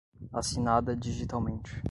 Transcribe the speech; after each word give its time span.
assinada 0.33 0.95
digitalmente 0.95 1.79